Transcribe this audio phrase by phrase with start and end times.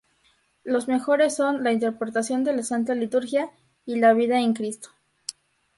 [0.63, 3.51] Los mejores son "La interpretación de la santa liturgia"
[3.85, 4.89] y "La vida en Cristo".